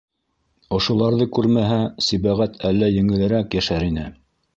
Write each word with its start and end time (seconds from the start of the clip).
Ошоларҙы 0.77 1.27
күрмәһә, 1.37 1.77
Сибәғәт 2.05 2.57
әллә 2.71 2.89
еңелерәк 2.95 3.59
йәшәр 3.59 3.87
ине. 3.91 4.09